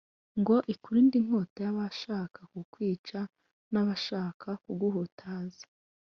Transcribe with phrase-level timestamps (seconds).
[0.39, 5.63] Ngo ikurinde inkota y’abashaka kukwicaN’abashaka kuguhutaza.